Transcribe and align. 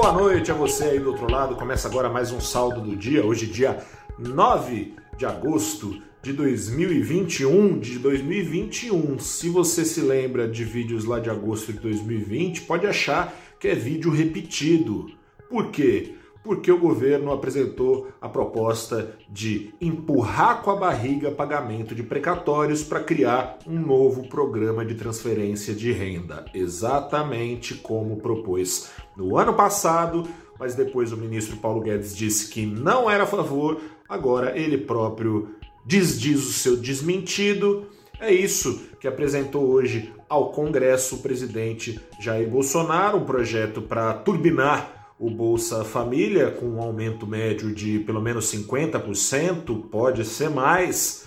Boa 0.00 0.12
noite 0.12 0.52
a 0.52 0.54
você 0.54 0.84
aí 0.84 1.00
do 1.00 1.10
outro 1.10 1.28
lado. 1.28 1.56
Começa 1.56 1.88
agora 1.88 2.08
mais 2.08 2.30
um 2.30 2.40
saldo 2.40 2.80
do 2.80 2.94
dia. 2.94 3.26
Hoje, 3.26 3.46
dia 3.46 3.82
9 4.16 4.94
de 5.16 5.26
agosto 5.26 6.00
de 6.22 6.32
2021. 6.32 7.80
De 7.80 7.98
2021. 7.98 9.18
Se 9.18 9.48
você 9.48 9.84
se 9.84 10.00
lembra 10.00 10.46
de 10.46 10.62
vídeos 10.62 11.04
lá 11.04 11.18
de 11.18 11.28
agosto 11.28 11.72
de 11.72 11.80
2020, 11.80 12.60
pode 12.60 12.86
achar 12.86 13.34
que 13.58 13.66
é 13.66 13.74
vídeo 13.74 14.12
repetido. 14.12 15.10
Por 15.50 15.72
quê? 15.72 16.14
Porque 16.42 16.70
o 16.70 16.78
governo 16.78 17.32
apresentou 17.32 18.08
a 18.20 18.28
proposta 18.28 19.16
de 19.28 19.74
empurrar 19.80 20.62
com 20.62 20.70
a 20.70 20.76
barriga 20.76 21.30
pagamento 21.30 21.94
de 21.94 22.02
precatórios 22.02 22.82
para 22.82 23.00
criar 23.00 23.58
um 23.66 23.78
novo 23.78 24.28
programa 24.28 24.84
de 24.84 24.94
transferência 24.94 25.74
de 25.74 25.92
renda, 25.92 26.44
exatamente 26.54 27.74
como 27.74 28.16
propôs 28.16 28.90
no 29.16 29.36
ano 29.36 29.54
passado, 29.54 30.26
mas 30.58 30.74
depois 30.74 31.12
o 31.12 31.16
ministro 31.16 31.56
Paulo 31.58 31.80
Guedes 31.80 32.16
disse 32.16 32.50
que 32.50 32.64
não 32.66 33.10
era 33.10 33.24
a 33.24 33.26
favor, 33.26 33.80
agora 34.08 34.58
ele 34.58 34.78
próprio 34.78 35.54
desdiz 35.84 36.46
o 36.46 36.52
seu 36.52 36.76
desmentido. 36.76 37.86
É 38.20 38.32
isso 38.32 38.88
que 39.00 39.06
apresentou 39.06 39.68
hoje 39.68 40.12
ao 40.28 40.50
Congresso 40.50 41.16
o 41.16 41.18
presidente 41.20 42.00
Jair 42.20 42.48
Bolsonaro, 42.48 43.18
um 43.18 43.24
projeto 43.24 43.80
para 43.80 44.12
turbinar 44.12 44.97
o 45.18 45.28
Bolsa 45.28 45.84
Família, 45.84 46.50
com 46.50 46.66
um 46.66 46.80
aumento 46.80 47.26
médio 47.26 47.74
de 47.74 47.98
pelo 48.00 48.22
menos 48.22 48.52
50%, 48.52 49.88
pode 49.88 50.24
ser 50.24 50.48
mais. 50.48 51.26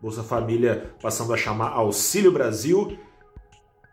Bolsa 0.00 0.22
Família 0.22 0.94
passando 1.02 1.34
a 1.34 1.36
chamar 1.36 1.68
Auxílio 1.70 2.32
Brasil. 2.32 2.96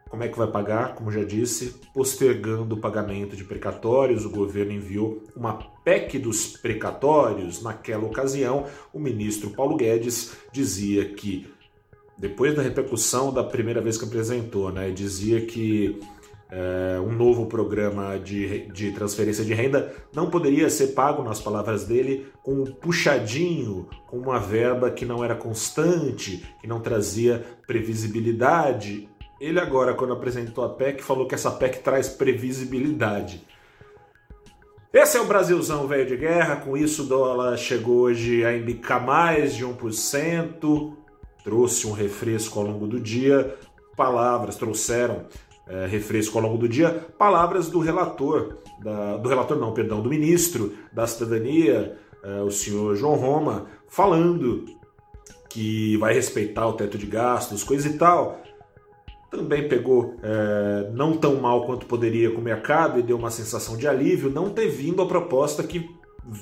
Como 0.09 0.23
é 0.23 0.27
que 0.27 0.37
vai 0.37 0.47
pagar? 0.47 0.95
Como 0.95 1.11
já 1.11 1.23
disse, 1.23 1.75
postergando 1.93 2.75
o 2.75 2.79
pagamento 2.79 3.35
de 3.35 3.43
precatórios. 3.43 4.25
O 4.25 4.29
governo 4.29 4.71
enviou 4.71 5.23
uma 5.35 5.53
PEC 5.83 6.19
dos 6.19 6.55
precatórios. 6.55 7.61
Naquela 7.61 8.05
ocasião, 8.05 8.65
o 8.93 8.99
ministro 8.99 9.49
Paulo 9.49 9.75
Guedes 9.75 10.37
dizia 10.51 11.03
que, 11.05 11.47
depois 12.17 12.55
da 12.55 12.61
repercussão 12.61 13.33
da 13.33 13.43
primeira 13.43 13.81
vez 13.81 13.97
que 13.97 14.05
apresentou, 14.05 14.71
né, 14.71 14.91
dizia 14.91 15.45
que 15.45 15.99
é, 16.55 16.99
um 16.99 17.11
novo 17.11 17.47
programa 17.47 18.19
de, 18.19 18.67
de 18.67 18.91
transferência 18.91 19.43
de 19.43 19.55
renda 19.55 19.91
não 20.13 20.29
poderia 20.29 20.69
ser 20.69 20.89
pago, 20.89 21.23
nas 21.23 21.41
palavras 21.41 21.85
dele, 21.85 22.27
com 22.43 22.53
um 22.53 22.65
puxadinho, 22.65 23.89
com 24.05 24.19
uma 24.19 24.39
verba 24.39 24.91
que 24.91 25.03
não 25.03 25.23
era 25.23 25.33
constante, 25.33 26.47
que 26.61 26.67
não 26.67 26.79
trazia 26.79 27.43
previsibilidade. 27.65 29.09
Ele 29.41 29.59
agora, 29.59 29.95
quando 29.95 30.13
apresentou 30.13 30.63
a 30.63 30.69
PEC, 30.69 31.03
falou 31.03 31.27
que 31.27 31.33
essa 31.33 31.49
PEC 31.49 31.79
traz 31.79 32.07
previsibilidade. 32.07 33.43
Esse 34.93 35.17
é 35.17 35.21
o 35.21 35.25
Brasilzão 35.25 35.87
velho 35.87 36.05
de 36.05 36.17
guerra, 36.17 36.57
com 36.57 36.77
isso 36.77 37.01
o 37.01 37.07
dólar 37.07 37.57
chegou 37.57 38.01
hoje 38.01 38.45
a 38.45 38.55
embicar 38.55 39.03
mais 39.03 39.55
de 39.55 39.65
1%, 39.65 40.93
trouxe 41.43 41.87
um 41.87 41.93
refresco 41.93 42.59
ao 42.59 42.67
longo 42.67 42.85
do 42.85 42.99
dia, 42.99 43.57
palavras 43.97 44.55
trouxeram 44.55 45.25
é, 45.67 45.85
refresco 45.85 46.37
ao 46.37 46.43
longo 46.43 46.57
do 46.57 46.67
dia, 46.67 46.89
palavras 47.17 47.69
do 47.69 47.79
relator, 47.79 48.57
da, 48.81 49.17
do 49.17 49.29
relator 49.29 49.57
não, 49.57 49.73
perdão, 49.73 50.01
do 50.01 50.09
ministro 50.09 50.73
da 50.91 51.07
Cidadania, 51.07 51.97
é, 52.23 52.41
o 52.41 52.51
senhor 52.51 52.95
João 52.95 53.15
Roma, 53.15 53.67
falando 53.87 54.65
que 55.49 55.97
vai 55.97 56.13
respeitar 56.13 56.67
o 56.67 56.73
teto 56.73 56.97
de 56.97 57.05
gastos, 57.05 57.63
coisa 57.63 57.87
e 57.87 57.97
tal. 57.97 58.41
Também 59.29 59.67
pegou 59.67 60.15
é, 60.21 60.89
não 60.93 61.17
tão 61.17 61.35
mal 61.35 61.65
quanto 61.65 61.85
poderia 61.85 62.31
com 62.31 62.41
o 62.41 62.43
mercado 62.43 62.99
e 62.99 63.03
deu 63.03 63.17
uma 63.17 63.31
sensação 63.31 63.77
de 63.77 63.87
alívio 63.87 64.29
não 64.29 64.49
ter 64.49 64.67
vindo 64.67 65.01
a 65.01 65.07
proposta 65.07 65.63
que 65.63 65.89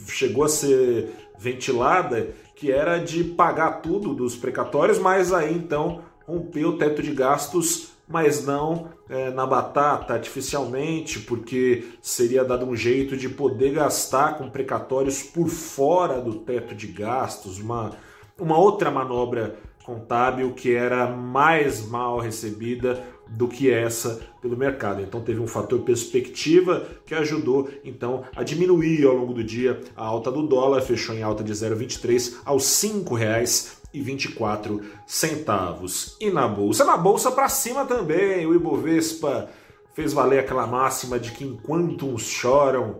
chegou 0.08 0.44
a 0.44 0.50
ser 0.50 1.09
ventilada, 1.38 2.29
que 2.56 2.72
era 2.72 2.97
de 2.97 3.23
pagar 3.23 3.81
tudo 3.81 4.13
dos 4.13 4.35
precatórios, 4.35 5.00
mas 5.00 5.34
aí 5.34 5.53
então 5.53 6.01
rompeu 6.28 6.69
o 6.69 6.78
teto 6.78 7.01
de 7.01 7.12
gastos 7.12 7.91
mas 8.11 8.45
não 8.45 8.89
é, 9.09 9.31
na 9.31 9.45
batata 9.45 10.13
artificialmente, 10.13 11.19
porque 11.19 11.85
seria 12.01 12.44
dado 12.44 12.66
um 12.66 12.75
jeito 12.75 13.16
de 13.16 13.29
poder 13.29 13.73
gastar 13.73 14.38
com 14.38 14.49
precatórios 14.49 15.23
por 15.23 15.47
fora 15.47 16.19
do 16.19 16.35
teto 16.35 16.75
de 16.75 16.88
gastos, 16.88 17.59
uma, 17.59 17.91
uma 18.39 18.57
outra 18.57 18.91
manobra 18.91 19.55
contábil 19.83 20.53
que 20.53 20.73
era 20.73 21.07
mais 21.07 21.85
mal 21.88 22.19
recebida 22.19 23.01
do 23.27 23.47
que 23.47 23.72
essa 23.72 24.19
pelo 24.41 24.57
mercado. 24.57 25.01
Então 25.01 25.22
teve 25.22 25.39
um 25.39 25.47
fator 25.47 25.79
perspectiva 25.81 26.85
que 27.05 27.16
ajudou 27.16 27.69
então 27.83 28.23
a 28.35 28.43
diminuir 28.43 29.05
ao 29.05 29.16
longo 29.16 29.33
do 29.33 29.43
dia 29.43 29.79
a 29.95 30.05
alta 30.05 30.31
do 30.31 30.45
dólar, 30.45 30.81
fechou 30.81 31.16
em 31.16 31.23
alta 31.23 31.43
de 31.43 31.53
0,23 31.53 32.35
aos 32.45 32.83
R$ 32.83 32.89
5,00 32.89 33.81
e 33.94 34.02
24 34.02 34.81
centavos. 35.06 36.16
E 36.19 36.29
na 36.29 36.47
bolsa, 36.47 36.85
na 36.85 36.97
bolsa 36.97 37.31
para 37.31 37.50
cima 37.50 37.85
também, 37.85 38.46
o 38.46 38.56
Ibovespa 38.56 39.50
fez 39.94 40.13
valer 40.13 40.40
aquela 40.40 40.66
máxima 40.66 41.19
de 41.19 41.31
que 41.31 41.44
enquanto 41.44 42.07
uns 42.07 42.24
choram, 42.24 43.00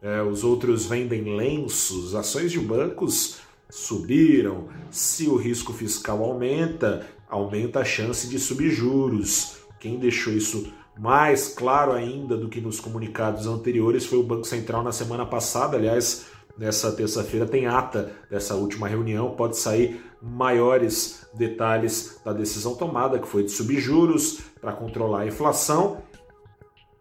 é, 0.00 0.20
os 0.22 0.42
outros 0.42 0.86
vendem 0.86 1.36
lenços. 1.36 2.14
Ações 2.14 2.50
de 2.50 2.58
bancos 2.58 3.38
subiram. 3.70 4.68
Se 4.90 5.28
o 5.28 5.36
risco 5.36 5.72
fiscal 5.72 6.22
aumenta, 6.22 7.06
aumenta 7.28 7.80
a 7.80 7.84
chance 7.84 8.28
de 8.28 8.38
subir 8.38 8.70
juros. 8.70 9.58
Quem 9.78 9.98
deixou 9.98 10.32
isso 10.32 10.72
mais 10.98 11.48
claro 11.48 11.92
ainda 11.92 12.36
do 12.36 12.48
que 12.48 12.60
nos 12.60 12.78
comunicados 12.78 13.46
anteriores 13.46 14.04
foi 14.04 14.18
o 14.18 14.22
Banco 14.22 14.44
Central 14.44 14.82
na 14.82 14.92
semana 14.92 15.24
passada. 15.24 15.76
Aliás, 15.76 16.26
nessa 16.56 16.92
terça-feira 16.92 17.46
tem 17.46 17.66
ata 17.66 18.12
dessa 18.30 18.54
última 18.54 18.88
reunião, 18.88 19.30
pode 19.30 19.56
sair 19.56 20.02
maiores 20.20 21.26
detalhes 21.34 22.20
da 22.24 22.32
decisão 22.32 22.74
tomada, 22.74 23.18
que 23.18 23.26
foi 23.26 23.42
de 23.42 23.50
subir 23.50 23.80
juros 23.80 24.40
para 24.60 24.72
controlar 24.72 25.22
a 25.22 25.26
inflação 25.26 26.02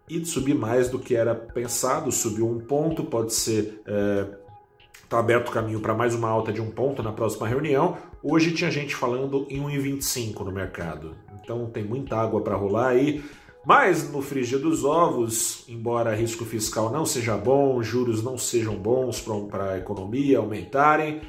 e 0.10 0.20
de 0.20 0.28
subir 0.28 0.56
mais 0.56 0.90
do 0.90 1.00
que 1.00 1.16
era 1.16 1.34
pensado, 1.34 2.12
subiu 2.12 2.50
um 2.50 2.60
ponto, 2.60 3.04
pode 3.04 3.34
ser 3.34 3.82
está 5.04 5.18
é, 5.18 5.20
aberto 5.20 5.50
o 5.50 5.52
caminho 5.52 5.80
para 5.80 5.94
mais 5.94 6.16
uma 6.16 6.30
alta 6.30 6.52
de 6.52 6.60
um 6.60 6.70
ponto 6.70 7.02
na 7.04 7.14
próxima 7.14 7.48
reunião. 7.48 7.98
Hoje 8.24 8.52
tinha 8.52 8.70
gente 8.72 8.96
falando 8.96 9.46
em 9.50 9.62
1,25 9.62 10.44
no 10.44 10.52
mercado, 10.52 11.16
então 11.42 11.70
tem 11.70 11.84
muita 11.84 12.18
água 12.18 12.42
para 12.42 12.56
rolar 12.56 12.90
aí. 12.90 13.24
Mas 13.66 14.10
no 14.10 14.22
frigir 14.22 14.60
dos 14.60 14.84
ovos, 14.84 15.64
embora 15.68 16.16
risco 16.16 16.44
fiscal 16.46 16.92
não 16.92 17.06
seja 17.06 17.38
bom, 17.38 17.82
juros 17.84 18.24
não 18.24 18.38
sejam 18.38 18.76
bons 18.76 19.22
para 19.22 19.74
a 19.74 19.78
economia 19.78 20.40
aumentarem, 20.40 21.22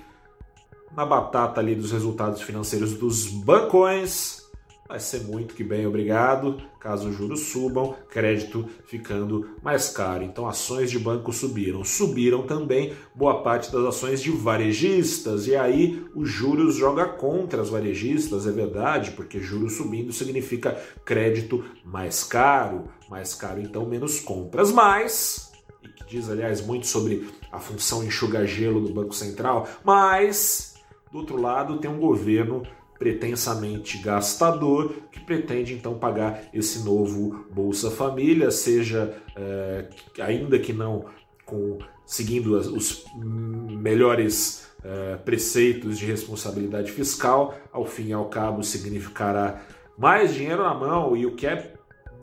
na 0.96 1.04
batata 1.04 1.60
ali 1.60 1.74
dos 1.74 1.92
resultados 1.92 2.40
financeiros 2.40 2.94
dos 2.94 3.28
bancões, 3.28 4.41
vai 4.88 5.00
ser 5.00 5.20
muito 5.22 5.54
que 5.54 5.64
bem, 5.64 5.86
obrigado. 5.86 6.60
Caso 6.78 7.08
os 7.08 7.16
juros 7.16 7.40
subam, 7.40 7.94
crédito 8.10 8.68
ficando 8.84 9.56
mais 9.62 9.88
caro. 9.88 10.22
Então, 10.24 10.48
ações 10.48 10.90
de 10.90 10.98
banco 10.98 11.32
subiram. 11.32 11.84
Subiram 11.84 12.42
também 12.42 12.92
boa 13.14 13.42
parte 13.42 13.70
das 13.72 13.84
ações 13.84 14.20
de 14.20 14.30
varejistas. 14.30 15.46
E 15.46 15.56
aí, 15.56 16.04
os 16.14 16.28
juros 16.28 16.74
joga 16.74 17.06
contra 17.06 17.62
as 17.62 17.70
varejistas, 17.70 18.46
é 18.46 18.50
verdade, 18.50 19.12
porque 19.12 19.40
juros 19.40 19.74
subindo 19.74 20.12
significa 20.12 20.78
crédito 21.04 21.64
mais 21.84 22.24
caro. 22.24 22.84
Mais 23.08 23.34
caro, 23.34 23.60
então, 23.60 23.86
menos 23.86 24.20
compras. 24.20 24.72
Mas, 24.72 25.52
e 25.82 25.88
que 25.88 26.04
diz, 26.04 26.28
aliás, 26.28 26.60
muito 26.60 26.86
sobre 26.86 27.28
a 27.50 27.58
função 27.58 28.04
enxugar-gelo 28.04 28.80
do 28.80 28.92
Banco 28.92 29.14
Central, 29.14 29.68
mas, 29.84 30.74
do 31.10 31.18
outro 31.18 31.40
lado, 31.40 31.78
tem 31.78 31.90
um 31.90 31.98
governo 31.98 32.62
pretensamente 33.02 33.98
gastador, 33.98 34.94
que 35.10 35.18
pretende 35.18 35.74
então 35.74 35.98
pagar 35.98 36.44
esse 36.54 36.84
novo 36.84 37.44
Bolsa 37.52 37.90
Família, 37.90 38.48
seja 38.52 39.12
é, 39.34 39.88
ainda 40.20 40.56
que 40.56 40.72
não 40.72 41.06
com 41.44 41.80
seguindo 42.06 42.56
as, 42.56 42.68
os 42.68 43.04
melhores 43.16 44.68
é, 44.84 45.16
preceitos 45.16 45.98
de 45.98 46.06
responsabilidade 46.06 46.92
fiscal, 46.92 47.56
ao 47.72 47.84
fim 47.84 48.10
e 48.10 48.12
ao 48.12 48.26
cabo 48.26 48.62
significará 48.62 49.60
mais 49.98 50.32
dinheiro 50.32 50.62
na 50.62 50.72
mão 50.72 51.16
e 51.16 51.26
o 51.26 51.34
que 51.34 51.48
é 51.48 51.74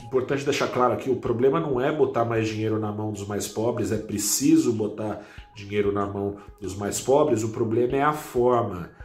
importante 0.02 0.46
deixar 0.46 0.68
claro 0.68 0.94
aqui, 0.94 1.10
o 1.10 1.16
problema 1.16 1.60
não 1.60 1.78
é 1.78 1.92
botar 1.92 2.24
mais 2.24 2.48
dinheiro 2.48 2.78
na 2.78 2.90
mão 2.90 3.12
dos 3.12 3.26
mais 3.26 3.46
pobres, 3.46 3.92
é 3.92 3.98
preciso 3.98 4.72
botar 4.72 5.20
dinheiro 5.54 5.92
na 5.92 6.06
mão 6.06 6.38
dos 6.58 6.74
mais 6.74 6.98
pobres, 7.02 7.44
o 7.44 7.50
problema 7.50 7.96
é 7.96 8.02
a 8.02 8.14
forma 8.14 8.98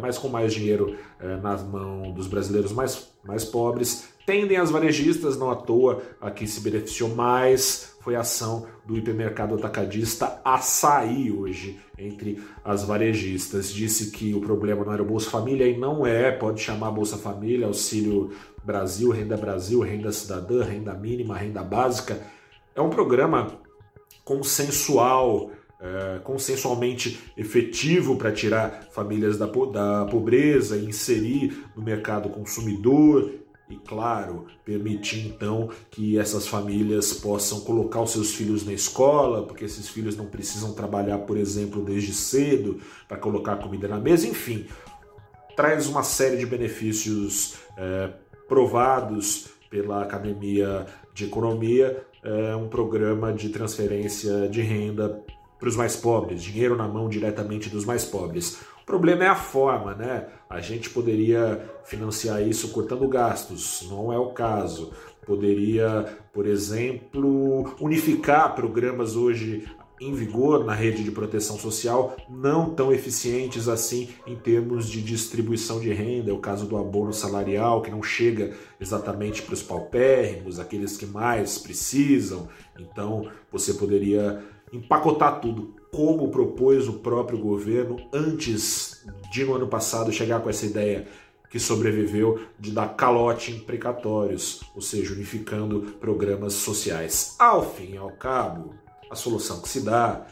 mas 0.00 0.18
com 0.18 0.28
mais 0.28 0.52
dinheiro 0.52 0.96
é, 1.20 1.36
nas 1.36 1.62
mãos 1.62 2.14
dos 2.14 2.26
brasileiros 2.26 2.72
mais, 2.72 3.10
mais 3.24 3.44
pobres. 3.44 4.08
Tendem 4.24 4.56
as 4.56 4.70
varejistas, 4.70 5.38
não 5.38 5.50
à 5.50 5.56
toa, 5.56 6.02
a 6.20 6.30
quem 6.30 6.46
se 6.46 6.60
beneficiou 6.60 7.14
mais 7.14 7.96
foi 8.06 8.14
a 8.14 8.20
ação 8.20 8.68
do 8.86 8.96
hipermercado 8.96 9.56
atacadista 9.56 10.40
Açaí 10.44 11.32
hoje 11.32 11.80
entre 11.98 12.40
as 12.64 12.84
varejistas. 12.84 13.72
Disse 13.72 14.12
que 14.12 14.32
o 14.32 14.40
problema 14.40 14.84
não 14.84 14.92
era 14.92 15.02
o 15.02 15.04
Bolsa 15.04 15.28
Família 15.28 15.66
e 15.66 15.76
não 15.76 16.06
é, 16.06 16.30
pode 16.30 16.62
chamar 16.62 16.92
Bolsa 16.92 17.16
Família, 17.16 17.66
Auxílio 17.66 18.30
Brasil, 18.64 19.10
Renda 19.10 19.36
Brasil, 19.36 19.80
Renda 19.80 20.12
Cidadã, 20.12 20.62
Renda 20.62 20.94
Mínima, 20.94 21.36
Renda 21.36 21.64
Básica. 21.64 22.20
É 22.76 22.80
um 22.80 22.90
programa 22.90 23.58
consensual, 24.24 25.50
é, 25.80 26.18
consensualmente 26.20 27.32
efetivo 27.36 28.16
para 28.16 28.32
tirar 28.32 28.88
famílias 28.90 29.36
da, 29.36 29.46
da 29.46 30.06
pobreza, 30.06 30.76
inserir 30.76 31.64
no 31.76 31.82
mercado 31.82 32.28
consumidor 32.30 33.30
e, 33.68 33.76
claro, 33.76 34.46
permitir 34.64 35.26
então 35.26 35.68
que 35.90 36.18
essas 36.18 36.46
famílias 36.46 37.12
possam 37.12 37.60
colocar 37.60 38.00
os 38.00 38.12
seus 38.12 38.34
filhos 38.34 38.64
na 38.64 38.72
escola, 38.72 39.42
porque 39.42 39.64
esses 39.64 39.88
filhos 39.88 40.16
não 40.16 40.26
precisam 40.26 40.72
trabalhar, 40.72 41.18
por 41.18 41.36
exemplo, 41.36 41.84
desde 41.84 42.12
cedo 42.12 42.80
para 43.08 43.16
colocar 43.16 43.56
comida 43.56 43.88
na 43.88 43.98
mesa, 43.98 44.26
enfim, 44.26 44.66
traz 45.56 45.88
uma 45.88 46.02
série 46.02 46.36
de 46.36 46.46
benefícios 46.46 47.56
é, 47.76 48.10
provados 48.48 49.48
pela 49.68 50.02
Academia 50.02 50.86
de 51.12 51.24
Economia, 51.24 52.04
é, 52.22 52.54
um 52.54 52.68
programa 52.68 53.32
de 53.32 53.48
transferência 53.48 54.48
de 54.48 54.60
renda 54.62 55.22
para 55.58 55.68
os 55.68 55.76
mais 55.76 55.96
pobres, 55.96 56.42
dinheiro 56.42 56.76
na 56.76 56.86
mão 56.86 57.08
diretamente 57.08 57.68
dos 57.68 57.84
mais 57.84 58.04
pobres. 58.04 58.60
O 58.82 58.86
problema 58.86 59.24
é 59.24 59.28
a 59.28 59.34
forma, 59.34 59.94
né? 59.94 60.26
A 60.48 60.60
gente 60.60 60.90
poderia 60.90 61.60
financiar 61.84 62.46
isso 62.46 62.68
cortando 62.68 63.08
gastos, 63.08 63.86
não 63.90 64.12
é 64.12 64.18
o 64.18 64.30
caso. 64.30 64.92
Poderia, 65.26 66.04
por 66.32 66.46
exemplo, 66.46 67.74
unificar 67.80 68.54
programas 68.54 69.16
hoje 69.16 69.66
em 70.00 70.12
vigor 70.12 70.64
na 70.64 70.74
rede 70.74 71.02
de 71.02 71.10
proteção 71.10 71.58
social, 71.58 72.16
não 72.28 72.74
tão 72.74 72.92
eficientes 72.92 73.66
assim 73.66 74.10
em 74.26 74.36
termos 74.36 74.88
de 74.88 75.00
distribuição 75.02 75.80
de 75.80 75.92
renda. 75.92 76.30
É 76.30 76.34
o 76.34 76.38
caso 76.38 76.66
do 76.66 76.76
abono 76.76 77.12
salarial, 77.12 77.80
que 77.82 77.90
não 77.90 78.02
chega 78.02 78.54
exatamente 78.80 79.42
para 79.42 79.54
os 79.54 79.62
paupérrimos, 79.62 80.60
aqueles 80.60 80.96
que 80.96 81.06
mais 81.06 81.58
precisam. 81.58 82.48
Então, 82.78 83.30
você 83.50 83.74
poderia 83.74 84.42
empacotar 84.72 85.40
tudo, 85.40 85.74
como 85.92 86.30
propôs 86.30 86.88
o 86.88 86.94
próprio 86.94 87.38
governo 87.38 87.96
antes 88.12 89.04
de 89.30 89.44
no 89.44 89.54
ano 89.54 89.66
passado 89.66 90.12
chegar 90.12 90.40
com 90.40 90.50
essa 90.50 90.66
ideia 90.66 91.06
que 91.48 91.58
sobreviveu 91.58 92.40
de 92.58 92.72
dar 92.72 92.96
calote 92.96 93.52
em 93.52 93.60
precatórios, 93.60 94.60
ou 94.74 94.82
seja, 94.82 95.14
unificando 95.14 95.80
programas 96.00 96.54
sociais. 96.54 97.34
Ao 97.38 97.62
fim 97.74 97.94
e 97.94 97.96
ao 97.96 98.10
cabo, 98.10 98.74
a 99.10 99.14
solução 99.14 99.62
que 99.62 99.68
se 99.68 99.80
dá 99.80 100.26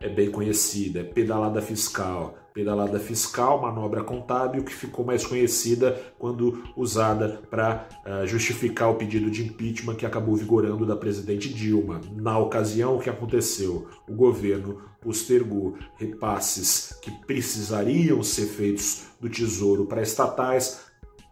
é 0.00 0.08
bem 0.08 0.30
conhecida, 0.30 1.00
é 1.00 1.04
pedalada 1.04 1.60
fiscal. 1.60 2.38
Pedalada 2.58 2.98
fiscal, 2.98 3.62
manobra 3.62 4.02
contábil, 4.02 4.64
que 4.64 4.74
ficou 4.74 5.04
mais 5.04 5.24
conhecida 5.24 5.96
quando 6.18 6.64
usada 6.76 7.40
para 7.48 7.86
uh, 8.04 8.26
justificar 8.26 8.90
o 8.90 8.96
pedido 8.96 9.30
de 9.30 9.46
impeachment 9.46 9.94
que 9.94 10.04
acabou 10.04 10.34
vigorando 10.34 10.84
da 10.84 10.96
presidente 10.96 11.54
Dilma. 11.54 12.00
Na 12.16 12.36
ocasião, 12.36 12.96
o 12.96 12.98
que 12.98 13.08
aconteceu? 13.08 13.86
O 14.08 14.12
governo 14.12 14.82
postergou 15.00 15.78
repasses 15.98 16.98
que 17.00 17.12
precisariam 17.26 18.24
ser 18.24 18.46
feitos 18.46 19.04
do 19.20 19.30
Tesouro 19.30 19.86
para 19.86 20.02
estatais 20.02 20.80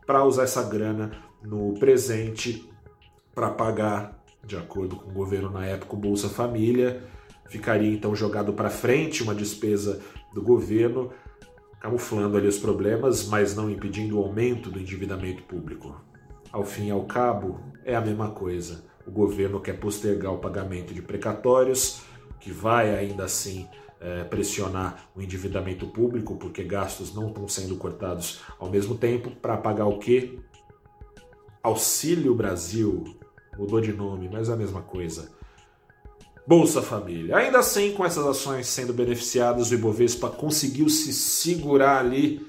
para 0.07 0.25
usar 0.25 0.45
essa 0.45 0.63
grana 0.63 1.11
no 1.43 1.75
presente 1.75 2.71
para 3.35 3.51
pagar, 3.51 4.23
de 4.45 4.57
acordo 4.57 4.95
com 4.95 5.11
o 5.11 5.15
governo 5.15 5.51
na 5.51 5.67
época, 5.67 5.97
o 5.97 5.99
Bolsa 5.99 6.29
Família 6.29 7.03
Ficaria 7.49 7.93
então 7.93 8.15
jogado 8.15 8.53
para 8.53 8.71
frente 8.71 9.23
uma 9.23 9.35
despesa 9.35 10.01
do 10.35 10.43
governo, 10.43 11.13
camuflando 11.81 12.37
ali 12.37 12.49
os 12.49 12.59
problemas, 12.59 13.27
mas 13.27 13.55
não 13.55 13.71
impedindo 13.71 14.19
o 14.19 14.23
aumento 14.23 14.71
do 14.71 14.81
endividamento 14.81 15.43
público. 15.45 16.01
Ao 16.51 16.65
fim 16.65 16.89
e 16.89 16.91
ao 16.91 17.05
cabo, 17.05 17.61
é 17.85 17.95
a 17.95 18.01
mesma 18.01 18.31
coisa. 18.31 18.85
O 19.07 19.11
governo 19.11 19.61
quer 19.61 19.79
postergar 19.79 20.33
o 20.33 20.39
pagamento 20.39 20.93
de 20.93 21.01
precatórios, 21.01 22.03
que 22.41 22.51
vai 22.51 22.95
ainda 22.95 23.25
assim 23.25 23.69
é, 24.01 24.25
pressionar 24.25 25.09
o 25.15 25.23
endividamento 25.23 25.87
público, 25.87 26.37
porque 26.37 26.65
gastos 26.65 27.15
não 27.15 27.29
estão 27.29 27.47
sendo 27.49 27.77
cortados 27.77 28.41
ao 28.59 28.69
mesmo 28.69 28.97
tempo, 28.97 29.31
para 29.31 29.57
pagar 29.57 29.87
o 29.87 29.99
quê? 29.99 30.39
Auxílio 31.63 32.35
Brasil. 32.35 33.05
Mudou 33.57 33.81
de 33.81 33.93
nome, 33.93 34.29
mas 34.31 34.49
é 34.49 34.53
a 34.53 34.57
mesma 34.57 34.83
coisa. 34.83 35.31
Bolsa 36.47 36.81
Família. 36.81 37.37
Ainda 37.37 37.59
assim, 37.59 37.93
com 37.93 38.05
essas 38.05 38.25
ações 38.25 38.69
sendo 38.69 38.93
beneficiadas, 38.93 39.71
o 39.71 39.75
Ibovespa 39.75 40.31
conseguiu 40.31 40.89
se 40.89 41.13
segurar 41.13 41.99
ali 41.99 42.47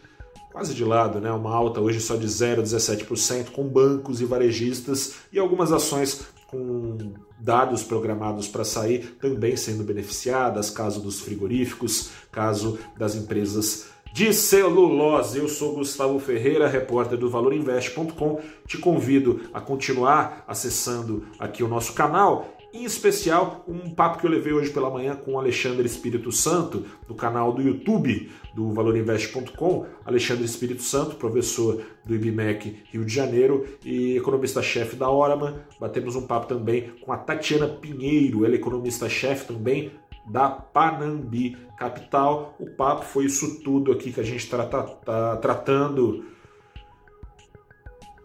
quase 0.51 0.73
de 0.73 0.83
lado, 0.83 1.19
né? 1.19 1.31
Uma 1.31 1.53
alta 1.53 1.79
hoje 1.79 1.99
só 1.99 2.15
de 2.15 2.27
0,17%, 2.27 3.51
com 3.51 3.63
bancos 3.63 4.21
e 4.21 4.25
varejistas 4.25 5.15
e 5.31 5.39
algumas 5.39 5.71
ações 5.71 6.27
com 6.47 7.13
dados 7.39 7.83
programados 7.83 8.47
para 8.47 8.63
sair 8.63 9.17
também 9.19 9.55
sendo 9.57 9.83
beneficiadas, 9.83 10.69
caso 10.69 11.01
dos 11.01 11.19
frigoríficos, 11.19 12.09
caso 12.31 12.79
das 12.97 13.15
empresas 13.15 13.87
de 14.13 14.33
celulose. 14.33 15.37
Eu 15.37 15.47
sou 15.47 15.75
Gustavo 15.75 16.17
Ferreira, 16.19 16.67
repórter 16.67 17.17
do 17.17 17.29
valorinvest.com. 17.29 18.41
Te 18.65 18.77
convido 18.77 19.41
a 19.53 19.61
continuar 19.61 20.43
acessando 20.47 21.27
aqui 21.37 21.61
o 21.63 21.67
nosso 21.67 21.93
canal 21.93 22.56
em 22.77 22.83
especial, 22.83 23.63
um 23.67 23.89
papo 23.89 24.19
que 24.19 24.25
eu 24.25 24.29
levei 24.29 24.53
hoje 24.53 24.69
pela 24.69 24.89
manhã 24.89 25.15
com 25.15 25.33
o 25.33 25.39
Alexandre 25.39 25.85
Espírito 25.85 26.31
Santo, 26.31 26.85
do 27.07 27.15
canal 27.15 27.51
do 27.51 27.61
YouTube 27.61 28.29
do 28.53 28.71
valorinvest.com. 28.71 29.85
Alexandre 30.05 30.45
Espírito 30.45 30.81
Santo, 30.81 31.15
professor 31.15 31.81
do 32.05 32.15
IBMEC 32.15 32.83
Rio 32.91 33.05
de 33.05 33.13
Janeiro 33.13 33.67
e 33.83 34.17
economista-chefe 34.17 34.95
da 34.95 35.09
Oraman. 35.09 35.55
Batemos 35.79 36.15
um 36.15 36.25
papo 36.25 36.47
também 36.47 36.91
com 37.01 37.11
a 37.11 37.17
Tatiana 37.17 37.67
Pinheiro, 37.67 38.45
ela 38.45 38.53
é 38.55 38.57
economista-chefe 38.57 39.47
também 39.47 39.91
da 40.27 40.49
Panambi 40.49 41.57
Capital. 41.77 42.55
O 42.59 42.69
papo 42.71 43.05
foi 43.05 43.25
isso 43.25 43.61
tudo 43.63 43.91
aqui 43.91 44.11
que 44.11 44.19
a 44.19 44.23
gente 44.23 44.43
está 44.43 44.65
tá, 44.65 45.37
tratando 45.37 46.25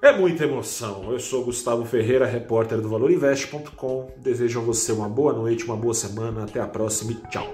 é 0.03 0.13
muita 0.13 0.45
emoção. 0.45 1.13
Eu 1.13 1.21
sou 1.21 1.45
Gustavo 1.45 1.85
Ferreira, 1.85 2.27
repórter 2.27 2.81
do 2.81 2.89
ValorInvest.com. 2.89 4.11
Desejo 4.19 4.61
a 4.61 4.63
você 4.65 4.91
uma 4.91 5.09
boa 5.09 5.33
noite, 5.33 5.65
uma 5.65 5.77
boa 5.77 5.95
semana. 5.95 6.43
Até 6.43 6.61
a 6.61 6.67
próxima 6.67 7.13
e 7.13 7.15
tchau. 7.31 7.47